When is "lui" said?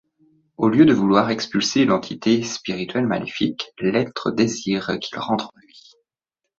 5.61-5.91